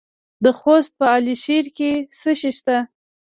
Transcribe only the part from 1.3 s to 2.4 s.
شیر کې څه